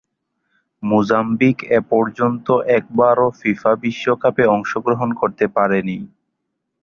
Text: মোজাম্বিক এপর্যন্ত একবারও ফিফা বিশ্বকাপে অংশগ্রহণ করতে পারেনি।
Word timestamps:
মোজাম্বিক 0.83 1.57
এপর্যন্ত 1.79 2.47
একবারও 2.77 3.27
ফিফা 3.39 3.71
বিশ্বকাপে 3.83 4.43
অংশগ্রহণ 4.55 5.09
করতে 5.13 5.45
পারেনি। 5.55 5.97